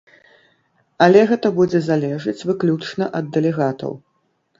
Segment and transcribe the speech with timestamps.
[1.07, 3.93] Але гэта будзе залежыць выключна ад дэлегатаў.